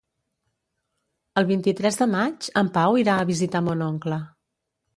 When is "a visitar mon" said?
3.25-3.87